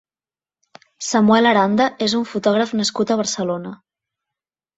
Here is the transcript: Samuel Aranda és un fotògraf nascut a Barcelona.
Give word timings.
Samuel 1.07 1.49
Aranda 1.49 1.87
és 2.07 2.15
un 2.21 2.25
fotògraf 2.31 2.73
nascut 2.81 3.15
a 3.15 3.19
Barcelona. 3.21 3.77